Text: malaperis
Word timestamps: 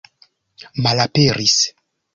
malaperis 0.83 1.57